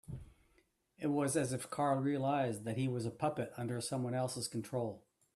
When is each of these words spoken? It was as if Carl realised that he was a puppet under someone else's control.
It 0.97 1.11
was 1.11 1.37
as 1.37 1.53
if 1.53 1.69
Carl 1.69 1.99
realised 2.01 2.63
that 2.63 2.75
he 2.75 2.87
was 2.87 3.05
a 3.05 3.11
puppet 3.11 3.53
under 3.55 3.79
someone 3.79 4.15
else's 4.15 4.47
control. 4.47 5.03